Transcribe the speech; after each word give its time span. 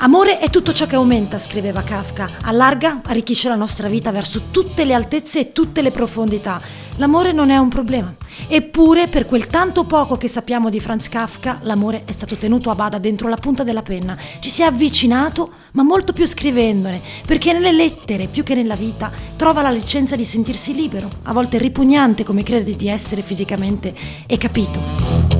Amore 0.00 0.38
è 0.38 0.48
tutto 0.48 0.72
ciò 0.72 0.86
che 0.86 0.94
aumenta, 0.94 1.38
scriveva 1.38 1.82
Kafka, 1.82 2.30
allarga, 2.42 3.00
arricchisce 3.04 3.48
la 3.48 3.56
nostra 3.56 3.88
vita 3.88 4.12
verso 4.12 4.42
tutte 4.52 4.84
le 4.84 4.94
altezze 4.94 5.40
e 5.40 5.52
tutte 5.52 5.82
le 5.82 5.90
profondità. 5.90 6.60
L'amore 6.98 7.32
non 7.32 7.50
è 7.50 7.56
un 7.56 7.68
problema. 7.68 8.14
Eppure, 8.46 9.08
per 9.08 9.26
quel 9.26 9.48
tanto 9.48 9.82
poco 9.84 10.16
che 10.16 10.28
sappiamo 10.28 10.70
di 10.70 10.78
Franz 10.78 11.08
Kafka, 11.08 11.58
l'amore 11.62 12.02
è 12.04 12.12
stato 12.12 12.36
tenuto 12.36 12.70
a 12.70 12.76
bada 12.76 12.98
dentro 12.98 13.28
la 13.28 13.36
punta 13.36 13.64
della 13.64 13.82
penna. 13.82 14.16
Ci 14.38 14.50
si 14.50 14.62
è 14.62 14.66
avvicinato, 14.66 15.50
ma 15.72 15.82
molto 15.82 16.12
più 16.12 16.26
scrivendone, 16.26 17.02
perché 17.26 17.52
nelle 17.52 17.72
lettere, 17.72 18.28
più 18.28 18.44
che 18.44 18.54
nella 18.54 18.76
vita, 18.76 19.10
trova 19.34 19.62
la 19.62 19.70
licenza 19.70 20.14
di 20.14 20.24
sentirsi 20.24 20.74
libero, 20.74 21.08
a 21.24 21.32
volte 21.32 21.58
ripugnante 21.58 22.22
come 22.22 22.44
crede 22.44 22.76
di 22.76 22.88
essere 22.88 23.22
fisicamente, 23.22 23.92
e 24.26 24.38
capito. 24.38 25.37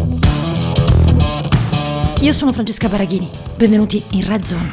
Io 2.20 2.32
sono 2.32 2.52
Francesca 2.52 2.88
Baraghini, 2.88 3.30
benvenuti 3.54 4.02
in 4.10 4.26
Red 4.26 4.42
Zone. 4.42 4.70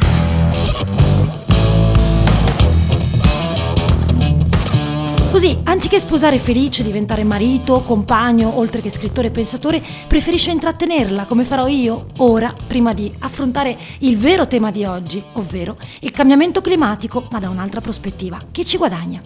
Così, 5.29 5.55
anziché 5.63 5.99
sposare 5.99 6.39
felice, 6.39 6.81
diventare 6.81 7.23
marito, 7.23 7.83
compagno, 7.83 8.57
oltre 8.57 8.81
che 8.81 8.89
scrittore 8.89 9.27
e 9.27 9.31
pensatore, 9.31 9.79
preferisce 10.07 10.49
intrattenerla 10.49 11.25
come 11.25 11.45
farò 11.45 11.67
io 11.67 12.07
ora, 12.17 12.51
prima 12.65 12.93
di 12.93 13.13
affrontare 13.19 13.77
il 13.99 14.17
vero 14.17 14.47
tema 14.47 14.71
di 14.71 14.83
oggi, 14.83 15.23
ovvero 15.33 15.77
il 15.99 16.09
cambiamento 16.09 16.61
climatico, 16.61 17.27
ma 17.29 17.37
da 17.37 17.49
un'altra 17.49 17.79
prospettiva, 17.79 18.39
che 18.49 18.65
ci 18.65 18.77
guadagna. 18.77 19.21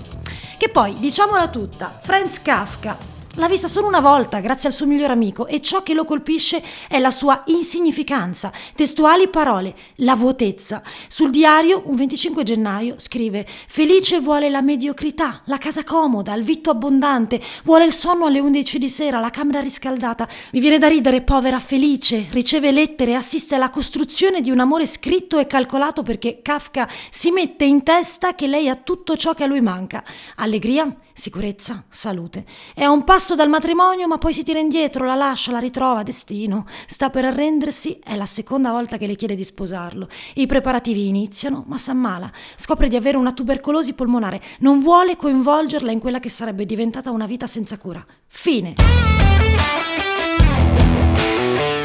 Che 0.58 0.68
poi, 0.68 0.98
diciamola 1.00 1.48
tutta, 1.48 1.98
Franz 2.02 2.42
Kafka, 2.42 2.98
L'ha 3.36 3.48
vista 3.48 3.68
solo 3.68 3.88
una 3.88 4.00
volta 4.00 4.40
grazie 4.40 4.70
al 4.70 4.76
suo 4.76 4.88
migliore 4.88 5.14
amico 5.14 5.46
e 5.46 5.62
ciò 5.62 5.84
che 5.84 5.94
lo 5.94 6.04
colpisce 6.04 6.64
è 6.88 6.98
la 6.98 7.12
sua 7.12 7.44
insignificanza. 7.46 8.52
Testuali 8.76 9.30
parole, 9.30 9.76
la 9.98 10.16
vuotezza. 10.16 10.82
Sul 11.08 11.30
diario, 11.30 11.84
un 11.86 11.96
25 11.96 12.42
gennaio, 12.44 12.96
scrive 12.98 13.46
Felice 13.68 14.20
vuole 14.20 14.50
la 14.50 14.64
mediocrità, 14.64 15.44
la 15.46 15.60
casa 15.60 15.84
comoda, 15.84 16.34
il 16.34 16.44
vitto 16.44 16.72
abbondante, 16.72 17.40
vuole 17.64 17.86
il 17.86 17.94
sonno 17.94 18.26
alle 18.26 18.40
11 18.40 18.80
di 18.80 18.90
sera, 18.90 19.20
la 19.20 19.30
camera 19.30 19.60
riscaldata. 19.60 20.28
Mi 20.52 20.60
viene 20.60 20.80
da 20.80 20.88
ridere, 20.88 21.22
povera 21.22 21.60
Felice. 21.60 22.28
Riceve 22.32 22.72
lettere 22.72 23.14
assiste 23.14 23.54
alla 23.54 23.70
costruzione 23.70 24.42
di 24.42 24.50
un 24.50 24.60
amore 24.60 24.88
scritto 24.88 25.38
e 25.38 25.46
calcolato 25.46 26.02
perché 26.02 26.42
Kafka 26.42 26.90
si 27.12 27.30
mette 27.30 27.64
in 27.64 27.84
testa 27.84 28.34
che 28.34 28.48
lei 28.48 28.68
ha 28.70 28.76
tutto 28.76 29.16
ciò 29.16 29.36
che 29.36 29.44
a 29.44 29.48
lui 29.48 29.62
manca. 29.62 30.04
Allegria, 30.38 30.94
sicurezza, 31.20 31.84
salute. 31.90 32.46
È 32.74 32.82
a 32.82 32.90
un 32.90 33.04
passo 33.04 33.36
dal 33.36 33.50
matrimonio, 33.50 34.08
ma 34.08 34.18
poi 34.18 34.34
si 34.34 34.44
tira 34.44 34.58
indietro, 34.58 35.06
la 35.06 35.16
lascia, 35.16 35.52
la 35.52 35.60
ritrova, 35.60 36.02
destino. 36.02 36.66
Sta 36.88 37.10
per 37.10 37.26
arrendersi, 37.26 38.00
è 38.04 38.16
la 38.16 38.26
seconda 38.26 38.72
volta 38.72 38.98
che 38.98 39.06
le 39.06 39.16
chiede 39.16 39.36
di 39.36 39.44
sposarlo. 39.44 40.08
I 40.36 40.48
preparativi 40.48 41.08
iniziano, 41.08 41.66
ma 41.68 41.78
s'ammala. 41.78 42.32
Scopre 42.56 42.88
di 42.88 42.96
avere 42.96 43.18
una 43.18 43.34
tubercolosi 43.34 43.94
polmonare. 43.94 44.42
Non 44.60 44.80
vuole 44.80 45.16
coinvolgerla 45.16 45.92
in 45.92 46.00
quella 46.00 46.20
che 46.20 46.30
sarebbe 46.30 46.66
diventata 46.66 47.12
una 47.12 47.28
vita 47.28 47.46
senza 47.46 47.78
cura. 47.78 48.04
Fine. 48.28 48.76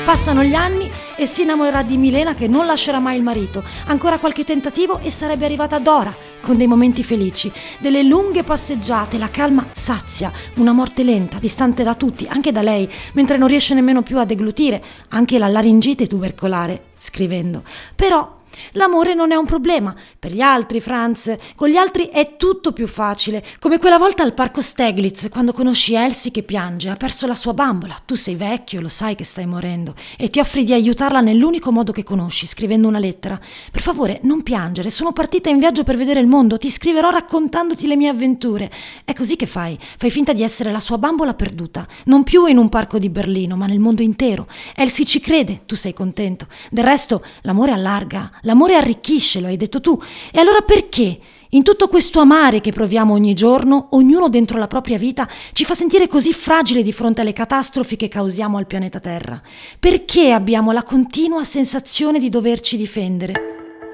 Passano 0.05 0.42
gli 0.42 0.55
anni 0.55 0.88
e 1.16 1.27
si 1.27 1.42
innamorerà 1.42 1.82
di 1.82 1.96
Milena 1.96 2.34
che 2.34 2.46
non 2.46 2.66
lascerà 2.66 3.00
mai 3.00 3.16
il 3.16 3.22
marito. 3.22 3.64
Ancora 3.86 4.18
qualche 4.18 4.44
tentativo 4.44 4.98
e 4.98 5.10
sarebbe 5.10 5.46
arrivata 5.46 5.78
Dora, 5.78 6.14
con 6.44 6.56
dei 6.56 6.66
momenti 6.68 7.02
felici, 7.02 7.50
delle 7.78 8.02
lunghe 8.02 8.44
passeggiate, 8.44 9.18
la 9.18 9.30
calma 9.30 9.66
sazia, 9.72 10.30
una 10.56 10.72
morte 10.72 11.02
lenta, 11.02 11.38
distante 11.38 11.82
da 11.82 11.94
tutti, 11.94 12.26
anche 12.28 12.52
da 12.52 12.62
lei, 12.62 12.88
mentre 13.14 13.36
non 13.36 13.48
riesce 13.48 13.74
nemmeno 13.74 14.02
più 14.02 14.18
a 14.18 14.24
deglutire, 14.24 14.82
anche 15.08 15.38
la 15.38 15.48
laringite 15.48 16.06
tubercolare, 16.06 16.90
scrivendo. 16.98 17.64
Però 17.96 18.42
L'amore 18.72 19.14
non 19.14 19.33
è 19.33 19.36
un 19.36 19.47
problema. 19.47 19.94
Per 20.19 20.33
gli 20.33 20.41
altri, 20.41 20.80
Franz, 20.80 21.34
con 21.55 21.69
gli 21.69 21.77
altri 21.77 22.06
è 22.06 22.36
tutto 22.36 22.72
più 22.72 22.86
facile. 22.86 23.44
Come 23.58 23.78
quella 23.78 23.98
volta 23.98 24.22
al 24.22 24.34
parco 24.34 24.61
Steglitz, 24.61 25.28
quando 25.30 25.52
conosci 25.52 25.95
Elsie 25.95 26.30
che 26.30 26.42
piange, 26.42 26.90
ha 26.90 26.96
perso 26.96 27.27
la 27.27 27.34
sua 27.34 27.55
bambola. 27.55 27.96
Tu 28.05 28.14
sei 28.14 28.34
vecchio, 28.34 28.80
lo 28.80 28.89
sai 28.89 29.14
che 29.14 29.24
stai 29.24 29.46
morendo, 29.46 29.95
e 30.17 30.28
ti 30.28 30.40
offri 30.40 30.64
di 30.64 30.73
aiutarla 30.73 31.20
nell'unico 31.20 31.73
modo 31.73 31.92
che 31.92 32.02
conosci, 32.02 32.46
scrivendo 32.46 32.89
una 32.89 32.98
lettera. 32.98 33.39
Per 33.70 33.83
favore, 33.83 34.20
non 34.23 34.42
piangere, 34.42 34.90
sono 34.90 35.12
partita 35.12 35.48
in 35.48 35.58
viaggio 35.58 35.84
per 35.84 35.96
vedere 35.96 36.20
il 36.20 36.27
mondo, 36.27 36.58
ti 36.58 36.70
scriverò 36.70 37.11
raccontandoti 37.11 37.86
le 37.86 37.96
mie 37.96 38.08
avventure. 38.08 38.70
È 39.05 39.12
così 39.12 39.36
che 39.36 39.46
fai. 39.46 39.78
Fai 39.96 40.11
finta 40.11 40.33
di 40.33 40.42
essere 40.42 40.73
la 40.73 40.80
sua 40.80 40.98
bambola 40.98 41.34
perduta. 41.34 41.86
Non 42.05 42.23
più 42.23 42.46
in 42.46 42.58
un 42.58 42.68
parco 42.68 42.98
di 42.98 43.08
Berlino, 43.08 43.57
ma 43.57 43.67
nel 43.67 43.80
mondo 43.80 44.02
intero. 44.02 44.46
Elsie 44.74 45.05
ci 45.05 45.20
crede, 45.20 45.62
tu 45.67 45.74
sei 45.74 45.92
contento. 45.92 46.46
Del 46.70 46.84
resto, 46.84 47.24
l'amore 47.42 47.73
allarga, 47.73 48.30
L'amore 48.44 48.77
arricchisce, 48.77 49.40
lo 49.40 49.48
hai 49.48 49.56
detto 49.56 49.80
tu. 49.80 49.98
E 50.32 50.38
allora 50.38 50.60
perché? 50.60 51.18
In 51.50 51.62
tutto 51.62 51.86
questo 51.86 52.18
amare 52.18 52.60
che 52.60 52.72
proviamo 52.72 53.14
ogni 53.14 53.32
giorno, 53.32 53.88
ognuno 53.90 54.28
dentro 54.28 54.58
la 54.58 54.66
propria 54.66 54.98
vita 54.98 55.28
ci 55.52 55.64
fa 55.64 55.74
sentire 55.74 56.08
così 56.08 56.32
fragile 56.32 56.83
di 56.83 56.92
fronte 56.92 57.20
alle 57.20 57.33
catastrofi 57.33 57.94
che 57.94 58.08
causiamo 58.08 58.56
al 58.58 58.66
pianeta 58.66 58.98
Terra. 58.98 59.40
Perché 59.78 60.33
abbiamo 60.33 60.72
la 60.72 60.83
continua 60.83 61.44
sensazione 61.44 62.18
di 62.18 62.28
doverci 62.28 62.77
difendere? 62.77 63.52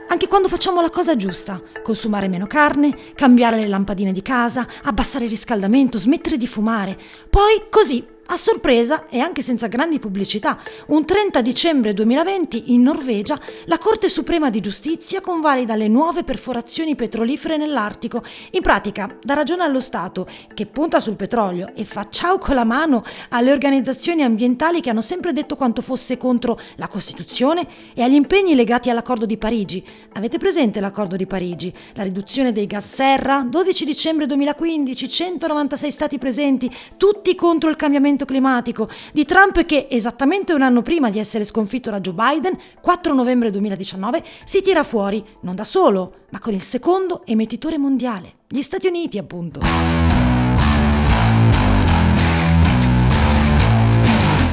Anche 0.08 0.26
quando 0.26 0.48
facciamo 0.48 0.80
la 0.80 0.88
cosa 0.88 1.16
giusta, 1.16 1.60
consumare 1.82 2.28
meno 2.28 2.46
carne, 2.46 2.96
cambiare 3.14 3.58
le 3.58 3.68
lampadine 3.68 4.10
di 4.10 4.22
casa, 4.22 4.66
abbassare 4.82 5.26
il 5.26 5.30
riscaldamento, 5.30 5.98
smettere 5.98 6.36
di 6.38 6.46
fumare. 6.46 6.98
Poi 7.28 7.66
così 7.68 8.04
a 8.32 8.36
sorpresa 8.36 9.06
e 9.08 9.18
anche 9.18 9.42
senza 9.42 9.66
grandi 9.66 9.98
pubblicità, 9.98 10.56
un 10.86 11.04
30 11.04 11.40
dicembre 11.40 11.92
2020 11.94 12.72
in 12.72 12.82
Norvegia 12.82 13.38
la 13.64 13.76
Corte 13.78 14.08
Suprema 14.08 14.50
di 14.50 14.60
Giustizia 14.60 15.20
convalida 15.20 15.74
le 15.74 15.88
nuove 15.88 16.22
perforazioni 16.22 16.94
petrolifere 16.94 17.56
nell'Artico. 17.56 18.22
In 18.52 18.62
pratica 18.62 19.16
dà 19.20 19.34
ragione 19.34 19.64
allo 19.64 19.80
Stato 19.80 20.28
che 20.54 20.66
punta 20.66 21.00
sul 21.00 21.16
petrolio 21.16 21.72
e 21.74 21.84
fa 21.84 22.06
ciao 22.08 22.38
con 22.38 22.54
la 22.54 22.62
mano 22.62 23.04
alle 23.30 23.50
organizzazioni 23.50 24.22
ambientali 24.22 24.80
che 24.80 24.90
hanno 24.90 25.00
sempre 25.00 25.32
detto 25.32 25.56
quanto 25.56 25.82
fosse 25.82 26.16
contro 26.16 26.60
la 26.76 26.86
Costituzione 26.86 27.66
e 27.94 28.02
agli 28.02 28.14
impegni 28.14 28.54
legati 28.54 28.90
all'accordo 28.90 29.26
di 29.26 29.38
Parigi. 29.38 29.84
Avete 30.12 30.38
presente 30.38 30.78
l'accordo 30.78 31.16
di 31.16 31.26
Parigi? 31.26 31.74
La 31.94 32.04
riduzione 32.04 32.52
dei 32.52 32.66
gas 32.66 32.94
serra? 32.94 33.44
12 33.44 33.84
dicembre 33.84 34.26
2015, 34.26 35.08
196 35.08 35.90
stati 35.90 36.18
presenti, 36.18 36.72
tutti 36.96 37.34
contro 37.34 37.68
il 37.68 37.74
cambiamento 37.76 38.18
cambiamento 38.20 38.24
climatico, 38.24 38.88
di 39.12 39.24
Trump 39.24 39.64
che 39.64 39.86
esattamente 39.90 40.52
un 40.52 40.62
anno 40.62 40.82
prima 40.82 41.10
di 41.10 41.18
essere 41.18 41.44
sconfitto 41.44 41.90
da 41.90 42.00
Joe 42.00 42.14
Biden, 42.14 42.58
4 42.80 43.14
novembre 43.14 43.50
2019, 43.50 44.22
si 44.44 44.62
tira 44.62 44.82
fuori, 44.82 45.24
non 45.42 45.54
da 45.54 45.64
solo, 45.64 46.26
ma 46.30 46.38
con 46.38 46.54
il 46.54 46.62
secondo 46.62 47.22
emettitore 47.24 47.78
mondiale, 47.78 48.34
gli 48.48 48.62
Stati 48.62 48.86
Uniti 48.86 49.18
appunto. 49.18 49.60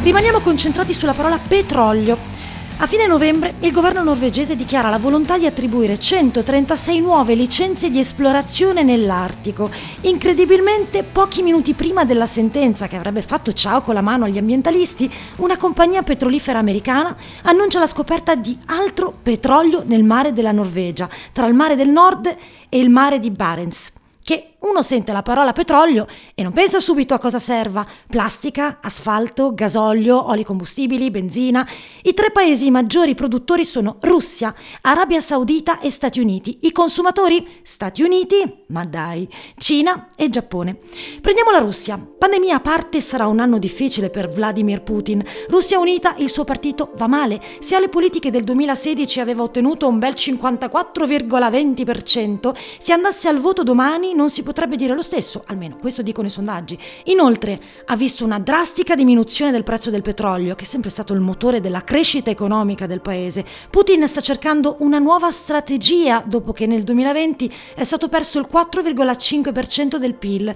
Rimaniamo 0.02 0.40
concentrati 0.40 0.94
sulla 0.94 1.14
parola 1.14 1.38
petrolio. 1.38 2.37
A 2.80 2.86
fine 2.86 3.08
novembre 3.08 3.56
il 3.62 3.72
governo 3.72 4.04
norvegese 4.04 4.56
dichiara 4.56 4.90
la 4.90 5.00
volontà 5.00 5.40
di 5.40 5.48
attribuire 5.48 5.98
136 5.98 7.02
nuove 7.02 7.34
licenze 7.34 7.90
di 7.90 7.98
esplorazione 7.98 8.84
nell'Artico. 8.84 9.68
Incredibilmente, 10.02 11.02
pochi 11.02 11.42
minuti 11.42 11.74
prima 11.74 12.06
della 12.06 12.28
sentenza 12.28 12.88
che 12.88 12.96
avrebbe 12.96 13.24
fatto 13.24 13.52
ciao 13.52 13.82
con 13.82 13.96
la 13.96 14.02
mano 14.02 14.26
agli 14.26 14.38
ambientalisti, 14.38 15.12
una 15.38 15.58
compagnia 15.58 16.04
petrolifera 16.04 16.60
americana 16.60 17.18
annuncia 17.42 17.80
la 17.80 17.88
scoperta 17.88 18.36
di 18.36 18.56
altro 18.68 19.12
petrolio 19.24 19.82
nel 19.84 20.04
mare 20.04 20.32
della 20.32 20.52
Norvegia, 20.52 21.10
tra 21.32 21.48
il 21.48 21.56
mare 21.56 21.76
del 21.76 21.90
nord 21.90 22.28
e 22.70 22.80
il 22.80 22.92
mare 22.92 23.18
di 23.18 23.32
Barents 23.32 23.92
che 24.28 24.57
uno 24.68 24.82
sente 24.82 25.14
la 25.14 25.22
parola 25.22 25.54
petrolio 25.54 26.08
e 26.36 26.44
non 26.44 26.52
pensa 26.52 26.80
subito 26.80 27.14
a 27.14 27.20
cosa 27.20 27.40
serva. 27.40 27.88
Plastica, 28.08 28.80
asfalto, 28.82 29.54
gasolio, 29.54 30.30
oli 30.30 30.44
combustibili, 30.44 31.10
benzina. 31.10 31.66
I 32.04 32.14
tre 32.14 32.32
paesi 32.32 32.70
maggiori 32.70 33.16
produttori 33.16 33.64
sono 33.64 33.96
Russia, 34.02 34.54
Arabia 34.82 35.22
Saudita 35.22 35.80
e 35.80 35.90
Stati 35.90 36.20
Uniti. 36.20 36.60
I 36.64 36.74
consumatori? 36.74 37.62
Stati 37.64 38.04
Uniti, 38.04 38.66
ma 38.68 38.86
dai, 38.86 39.28
Cina 39.56 40.08
e 40.16 40.30
Giappone. 40.30 40.78
Prendiamo 41.22 41.52
la 41.52 41.60
Russia. 41.60 41.98
Pandemia 41.98 42.58
a 42.58 42.60
parte 42.60 43.00
sarà 43.00 43.28
un 43.28 43.40
anno 43.40 43.60
difficile 43.60 44.10
per 44.10 44.28
Vladimir 44.30 44.84
Putin. 44.84 45.24
Russia 45.48 45.80
Unita, 45.80 46.16
il 46.18 46.30
suo 46.30 46.44
partito 46.44 46.92
va 46.98 47.08
male. 47.08 47.40
Se 47.60 47.76
alle 47.76 47.88
politiche 47.90 48.32
del 48.32 48.44
2016 48.44 49.22
aveva 49.22 49.44
ottenuto 49.44 49.88
un 49.88 49.98
bel 49.98 50.14
54,20%, 50.14 52.54
se 52.78 52.92
andasse 52.92 53.30
al 53.30 53.40
voto 53.40 53.64
domani 53.64 54.14
non 54.14 54.30
si 54.30 54.44
potrebbe 54.44 54.56
dire 54.66 54.96
lo 54.96 55.02
stesso, 55.02 55.44
almeno 55.46 55.78
questo 55.78 56.02
dicono 56.02 56.28
i 56.28 56.32
sondaggi. 56.32 56.78
Inoltre 57.06 57.60
ha 57.86 57.96
visto 57.96 58.26
una 58.26 58.40
drastica 58.40 58.96
diminuzione 58.96 59.52
del 59.52 59.64
prezzo 59.64 59.90
del 59.90 60.02
petrolio, 60.02 60.56
che 60.56 60.64
è 60.64 60.68
sempre 60.68 60.90
stato 60.90 61.14
il 61.14 61.20
motore 61.20 61.60
della 61.60 61.84
crescita 61.84 62.30
economica 62.30 62.88
del 62.88 63.02
paese. 63.02 63.46
Putin 63.70 64.08
sta 64.08 64.22
cercando 64.22 64.78
una 64.80 65.00
nuova 65.00 65.30
strategia 65.32 66.24
dopo 66.26 66.54
che 66.54 66.66
nel 66.66 66.84
2020 66.84 67.54
è 67.76 67.84
stato 67.84 68.10
perso 68.10 68.40
il 68.40 68.48
4,5% 68.52 69.98
del 69.98 70.16
PIL 70.16 70.56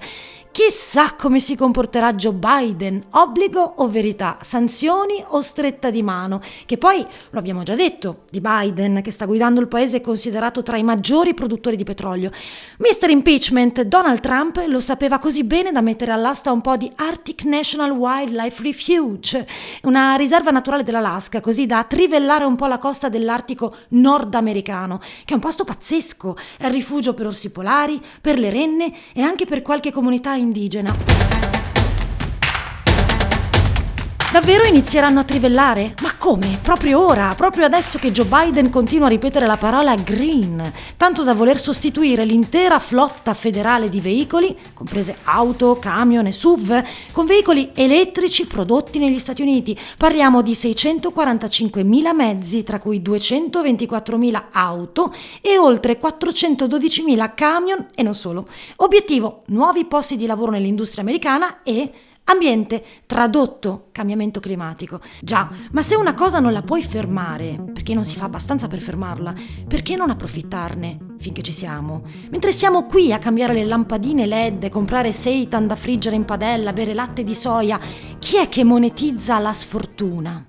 Chissà 0.52 1.14
come 1.14 1.40
si 1.40 1.56
comporterà 1.56 2.12
Joe 2.12 2.34
Biden, 2.34 3.04
obbligo 3.12 3.62
o 3.76 3.88
verità, 3.88 4.36
sanzioni 4.42 5.24
o 5.28 5.40
stretta 5.40 5.88
di 5.88 6.02
mano, 6.02 6.42
che 6.66 6.76
poi, 6.76 7.06
lo 7.30 7.38
abbiamo 7.38 7.62
già 7.62 7.74
detto, 7.74 8.24
di 8.28 8.42
Biden, 8.42 9.00
che 9.00 9.10
sta 9.10 9.24
guidando 9.24 9.62
il 9.62 9.68
paese 9.68 10.02
considerato 10.02 10.62
tra 10.62 10.76
i 10.76 10.82
maggiori 10.82 11.32
produttori 11.32 11.74
di 11.74 11.84
petrolio. 11.84 12.30
Mr. 12.76 13.08
Impeachment, 13.08 13.80
Donald 13.84 14.20
Trump 14.20 14.62
lo 14.66 14.78
sapeva 14.78 15.18
così 15.18 15.42
bene 15.42 15.72
da 15.72 15.80
mettere 15.80 16.12
all'asta 16.12 16.52
un 16.52 16.60
po' 16.60 16.76
di 16.76 16.92
Arctic 16.96 17.44
National 17.44 17.90
Wildlife 17.92 18.62
Refuge, 18.62 19.48
una 19.84 20.16
riserva 20.16 20.50
naturale 20.50 20.82
dell'Alaska, 20.82 21.40
così 21.40 21.64
da 21.64 21.82
trivellare 21.84 22.44
un 22.44 22.56
po' 22.56 22.66
la 22.66 22.76
costa 22.78 23.08
dell'Artico 23.08 23.74
nordamericano, 23.88 24.98
che 24.98 25.32
è 25.32 25.34
un 25.34 25.40
posto 25.40 25.64
pazzesco, 25.64 26.36
è 26.58 26.68
rifugio 26.68 27.14
per 27.14 27.24
orsi 27.24 27.50
polari, 27.50 27.98
per 28.20 28.38
le 28.38 28.50
renne 28.50 28.92
e 29.14 29.22
anche 29.22 29.46
per 29.46 29.62
qualche 29.62 29.90
comunità 29.90 30.40
indigena. 30.42 31.21
Davvero 34.32 34.64
inizieranno 34.64 35.20
a 35.20 35.24
trivellare? 35.24 35.94
Ma 36.00 36.16
come? 36.16 36.58
Proprio 36.62 37.04
ora, 37.04 37.34
proprio 37.36 37.66
adesso 37.66 37.98
che 37.98 38.12
Joe 38.12 38.24
Biden 38.24 38.70
continua 38.70 39.04
a 39.04 39.10
ripetere 39.10 39.44
la 39.44 39.58
parola 39.58 39.94
green, 39.94 40.72
tanto 40.96 41.22
da 41.22 41.34
voler 41.34 41.60
sostituire 41.60 42.24
l'intera 42.24 42.78
flotta 42.78 43.34
federale 43.34 43.90
di 43.90 44.00
veicoli, 44.00 44.56
comprese 44.72 45.18
auto, 45.24 45.76
camion 45.78 46.24
e 46.24 46.32
SUV, 46.32 46.82
con 47.12 47.26
veicoli 47.26 47.72
elettrici 47.74 48.46
prodotti 48.46 48.98
negli 48.98 49.18
Stati 49.18 49.42
Uniti. 49.42 49.78
Parliamo 49.98 50.40
di 50.40 50.52
645.000 50.52 52.14
mezzi, 52.14 52.62
tra 52.62 52.78
cui 52.78 53.02
224.000 53.02 54.44
auto 54.52 55.14
e 55.42 55.58
oltre 55.58 56.00
412.000 56.00 57.32
camion 57.34 57.88
e 57.94 58.02
non 58.02 58.14
solo. 58.14 58.48
Obiettivo, 58.76 59.42
nuovi 59.48 59.84
posti 59.84 60.16
di 60.16 60.24
lavoro 60.24 60.52
nell'industria 60.52 61.02
americana 61.02 61.62
e 61.62 61.92
Ambiente, 62.24 62.84
tradotto 63.04 63.88
cambiamento 63.90 64.38
climatico. 64.38 65.00
Già, 65.20 65.50
ma 65.72 65.82
se 65.82 65.96
una 65.96 66.14
cosa 66.14 66.38
non 66.38 66.52
la 66.52 66.62
puoi 66.62 66.82
fermare, 66.82 67.62
perché 67.72 67.94
non 67.94 68.04
si 68.04 68.16
fa 68.16 68.24
abbastanza 68.24 68.68
per 68.68 68.80
fermarla, 68.80 69.34
perché 69.66 69.96
non 69.96 70.08
approfittarne 70.08 70.98
finché 71.18 71.42
ci 71.42 71.52
siamo? 71.52 72.04
Mentre 72.30 72.52
siamo 72.52 72.86
qui 72.86 73.12
a 73.12 73.18
cambiare 73.18 73.54
le 73.54 73.64
lampadine 73.64 74.26
LED, 74.26 74.68
comprare 74.68 75.10
seitan 75.10 75.66
da 75.66 75.74
friggere 75.74 76.16
in 76.16 76.24
padella, 76.24 76.72
bere 76.72 76.94
latte 76.94 77.24
di 77.24 77.34
soia, 77.34 77.78
chi 78.18 78.36
è 78.36 78.48
che 78.48 78.64
monetizza 78.64 79.38
la 79.38 79.52
sfortuna? 79.52 80.46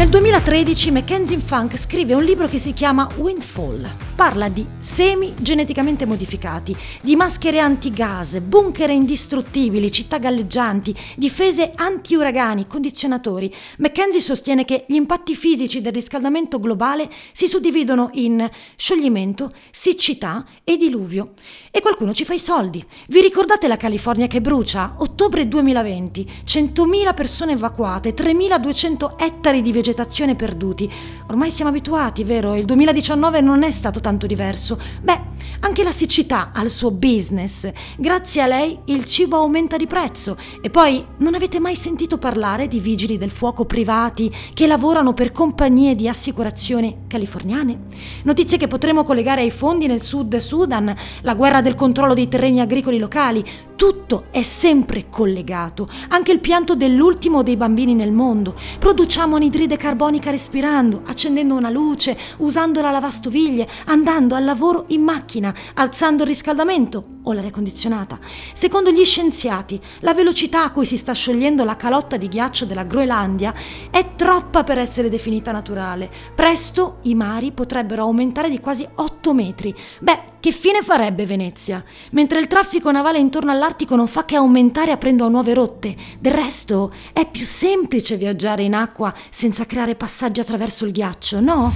Nel 0.00 0.08
2013 0.08 0.92
Mackenzie 0.92 1.38
Funk 1.40 1.76
scrive 1.76 2.14
un 2.14 2.24
libro 2.24 2.48
che 2.48 2.58
si 2.58 2.72
chiama 2.72 3.06
Windfall. 3.16 3.86
Parla 4.16 4.48
di 4.48 4.66
semi 4.78 5.34
geneticamente 5.38 6.06
modificati, 6.06 6.74
di 7.02 7.16
maschere 7.16 7.58
antigas, 7.58 8.38
bunker 8.40 8.88
indistruttibili, 8.88 9.92
città 9.92 10.16
galleggianti, 10.16 10.94
difese 11.16 11.72
anti-uragani, 11.74 12.66
condizionatori. 12.66 13.54
Mackenzie 13.78 14.20
sostiene 14.20 14.64
che 14.64 14.86
gli 14.88 14.94
impatti 14.94 15.34
fisici 15.34 15.82
del 15.82 15.92
riscaldamento 15.92 16.58
globale 16.58 17.10
si 17.32 17.46
suddividono 17.46 18.08
in 18.14 18.48
scioglimento, 18.76 19.52
siccità 19.70 20.46
e 20.64 20.78
diluvio. 20.78 21.32
E 21.70 21.82
qualcuno 21.82 22.14
ci 22.14 22.24
fa 22.24 22.32
i 22.32 22.40
soldi. 22.40 22.82
Vi 23.08 23.20
ricordate 23.20 23.68
la 23.68 23.76
California 23.76 24.26
che 24.26 24.40
brucia? 24.40 24.94
Ottobre 24.98 25.46
2020, 25.46 26.30
100.000 26.46 27.14
persone 27.14 27.52
evacuate, 27.52 28.14
3.200 28.14 29.16
ettari 29.18 29.60
di 29.60 29.72
vegetazione 29.72 29.88
vegetazione 29.90 30.36
perduti. 30.36 30.90
Ormai 31.28 31.50
siamo 31.50 31.70
abituati, 31.70 32.24
vero? 32.24 32.54
Il 32.54 32.64
2019 32.64 33.40
non 33.40 33.62
è 33.62 33.70
stato 33.70 34.00
tanto 34.00 34.26
diverso. 34.26 34.78
Beh, 35.02 35.20
anche 35.60 35.82
la 35.82 35.92
siccità 35.92 36.50
ha 36.52 36.62
il 36.62 36.70
suo 36.70 36.90
business. 36.90 37.70
Grazie 37.96 38.42
a 38.42 38.46
lei 38.46 38.78
il 38.86 39.04
cibo 39.04 39.36
aumenta 39.36 39.76
di 39.76 39.86
prezzo. 39.86 40.36
E 40.62 40.70
poi 40.70 41.04
non 41.18 41.34
avete 41.34 41.58
mai 41.58 41.74
sentito 41.74 42.18
parlare 42.18 42.68
di 42.68 42.80
vigili 42.80 43.18
del 43.18 43.30
fuoco 43.30 43.64
privati 43.64 44.32
che 44.54 44.66
lavorano 44.66 45.12
per 45.12 45.32
compagnie 45.32 45.94
di 45.94 46.08
assicurazione 46.08 47.00
californiane? 47.08 47.78
Notizie 48.22 48.58
che 48.58 48.68
potremo 48.68 49.04
collegare 49.04 49.42
ai 49.42 49.50
fondi 49.50 49.86
nel 49.86 50.00
Sud 50.00 50.36
Sudan, 50.36 50.94
la 51.22 51.34
guerra 51.34 51.60
del 51.60 51.74
controllo 51.74 52.14
dei 52.14 52.28
terreni 52.28 52.60
agricoli 52.60 52.98
locali. 52.98 53.44
Tutto 53.74 53.89
è 54.30 54.42
sempre 54.42 55.06
collegato. 55.08 55.88
Anche 56.08 56.32
il 56.32 56.40
pianto 56.40 56.74
dell'ultimo 56.74 57.42
dei 57.42 57.56
bambini 57.56 57.94
nel 57.94 58.12
mondo. 58.12 58.54
Produciamo 58.78 59.36
anidride 59.36 59.76
carbonica 59.76 60.30
respirando, 60.30 61.02
accendendo 61.06 61.54
una 61.54 61.70
luce, 61.70 62.16
usando 62.38 62.80
la 62.80 62.90
lavastoviglie, 62.90 63.68
andando 63.86 64.34
al 64.34 64.44
lavoro 64.44 64.84
in 64.88 65.02
macchina, 65.02 65.54
alzando 65.74 66.22
il 66.22 66.28
riscaldamento 66.28 67.04
o 67.22 67.32
l'aria 67.32 67.50
condizionata. 67.50 68.18
Secondo 68.52 68.90
gli 68.90 69.04
scienziati, 69.04 69.80
la 70.00 70.14
velocità 70.14 70.64
a 70.64 70.70
cui 70.70 70.86
si 70.86 70.96
sta 70.96 71.12
sciogliendo 71.12 71.64
la 71.64 71.76
calotta 71.76 72.16
di 72.16 72.28
ghiaccio 72.28 72.64
della 72.64 72.84
Groenlandia 72.84 73.54
è 73.90 74.14
troppa 74.16 74.64
per 74.64 74.78
essere 74.78 75.08
definita 75.08 75.52
naturale. 75.52 76.08
Presto 76.34 76.98
i 77.02 77.14
mari 77.14 77.52
potrebbero 77.52 78.02
aumentare 78.02 78.48
di 78.48 78.60
quasi 78.60 78.86
8 78.94 79.34
metri. 79.34 79.74
Beh, 80.00 80.29
che 80.40 80.52
fine 80.52 80.80
farebbe 80.80 81.26
Venezia? 81.26 81.84
Mentre 82.12 82.40
il 82.40 82.46
traffico 82.46 82.90
navale 82.90 83.18
intorno 83.18 83.50
all'Artico 83.50 83.94
non 83.94 84.06
fa 84.06 84.24
che 84.24 84.36
aumentare 84.36 84.90
aprendo 84.90 85.26
a 85.26 85.28
nuove 85.28 85.52
rotte. 85.52 85.94
Del 86.18 86.32
resto, 86.32 86.92
è 87.12 87.28
più 87.28 87.44
semplice 87.44 88.16
viaggiare 88.16 88.62
in 88.62 88.74
acqua 88.74 89.14
senza 89.28 89.66
creare 89.66 89.94
passaggi 89.94 90.40
attraverso 90.40 90.86
il 90.86 90.92
ghiaccio, 90.92 91.40
no? 91.40 91.72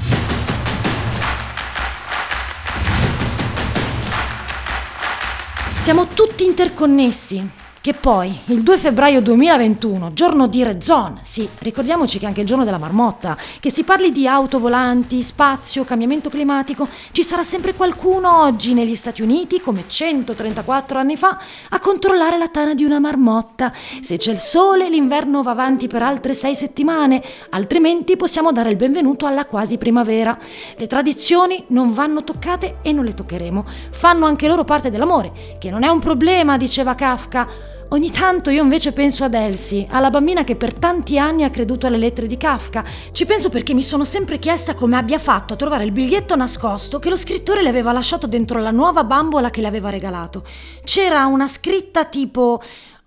Siamo 5.82 6.06
tutti 6.08 6.46
interconnessi. 6.46 7.63
Che 7.84 7.92
poi, 7.92 8.34
il 8.46 8.62
2 8.62 8.78
febbraio 8.78 9.20
2021, 9.20 10.14
giorno 10.14 10.46
di 10.46 10.64
Rezon, 10.64 11.18
sì, 11.20 11.46
ricordiamoci 11.58 12.18
che 12.18 12.24
è 12.24 12.28
anche 12.28 12.40
il 12.40 12.46
giorno 12.46 12.64
della 12.64 12.78
marmotta, 12.78 13.36
che 13.60 13.70
si 13.70 13.84
parli 13.84 14.10
di 14.10 14.26
auto 14.26 14.58
volanti, 14.58 15.20
spazio, 15.20 15.84
cambiamento 15.84 16.30
climatico, 16.30 16.88
ci 17.12 17.22
sarà 17.22 17.42
sempre 17.42 17.74
qualcuno 17.74 18.40
oggi 18.40 18.72
negli 18.72 18.94
Stati 18.94 19.20
Uniti, 19.20 19.60
come 19.60 19.84
134 19.86 20.98
anni 20.98 21.18
fa, 21.18 21.38
a 21.68 21.78
controllare 21.78 22.38
la 22.38 22.48
tana 22.48 22.72
di 22.72 22.84
una 22.84 22.98
marmotta. 23.00 23.70
Se 24.00 24.16
c'è 24.16 24.32
il 24.32 24.38
sole, 24.38 24.88
l'inverno 24.88 25.42
va 25.42 25.50
avanti 25.50 25.86
per 25.86 26.02
altre 26.02 26.32
sei 26.32 26.54
settimane, 26.54 27.22
altrimenti 27.50 28.16
possiamo 28.16 28.50
dare 28.50 28.70
il 28.70 28.76
benvenuto 28.76 29.26
alla 29.26 29.44
quasi 29.44 29.76
primavera. 29.76 30.38
Le 30.74 30.86
tradizioni 30.86 31.62
non 31.66 31.92
vanno 31.92 32.24
toccate 32.24 32.78
e 32.80 32.92
non 32.94 33.04
le 33.04 33.12
toccheremo. 33.12 33.66
Fanno 33.90 34.24
anche 34.24 34.48
loro 34.48 34.64
parte 34.64 34.88
dell'amore, 34.88 35.56
che 35.58 35.68
non 35.68 35.82
è 35.82 35.88
un 35.88 35.98
problema, 35.98 36.56
diceva 36.56 36.94
Kafka. 36.94 37.72
Ogni 37.94 38.10
tanto 38.10 38.50
io 38.50 38.60
invece 38.60 38.92
penso 38.92 39.22
ad 39.22 39.34
Elsie, 39.34 39.86
alla 39.88 40.10
bambina 40.10 40.42
che 40.42 40.56
per 40.56 40.74
tanti 40.74 41.16
anni 41.16 41.44
ha 41.44 41.50
creduto 41.50 41.86
alle 41.86 41.96
lettere 41.96 42.26
di 42.26 42.36
Kafka. 42.36 42.84
Ci 43.12 43.24
penso 43.24 43.50
perché 43.50 43.72
mi 43.72 43.84
sono 43.84 44.04
sempre 44.04 44.40
chiesta 44.40 44.74
come 44.74 44.96
abbia 44.96 45.20
fatto 45.20 45.54
a 45.54 45.56
trovare 45.56 45.84
il 45.84 45.92
biglietto 45.92 46.34
nascosto 46.34 46.98
che 46.98 47.08
lo 47.08 47.14
scrittore 47.14 47.62
le 47.62 47.68
aveva 47.68 47.92
lasciato 47.92 48.26
dentro 48.26 48.58
la 48.58 48.72
nuova 48.72 49.04
bambola 49.04 49.50
che 49.50 49.60
le 49.60 49.68
aveva 49.68 49.90
regalato. 49.90 50.42
C'era 50.82 51.26
una 51.26 51.46
scritta 51.46 52.04
tipo 52.06 52.60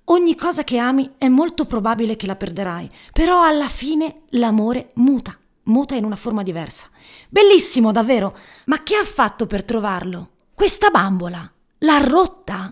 Ogni 0.06 0.36
cosa 0.36 0.64
che 0.64 0.78
ami 0.78 1.16
è 1.18 1.28
molto 1.28 1.66
probabile 1.66 2.16
che 2.16 2.26
la 2.26 2.38
perderai, 2.38 2.90
però 3.12 3.44
alla 3.44 3.68
fine 3.68 4.22
l'amore 4.30 4.92
muta, 4.94 5.38
muta 5.64 5.96
in 5.96 6.06
una 6.06 6.16
forma 6.16 6.44
diversa. 6.44 6.88
Bellissimo, 7.28 7.92
davvero, 7.92 8.38
ma 8.68 8.84
che 8.84 8.96
ha 8.96 9.04
fatto 9.04 9.48
per 9.48 9.66
trovarlo? 9.66 10.30
Questa 10.54 10.90
bambola 10.92 11.52
l'ha 11.80 11.98
rotta. 11.98 12.72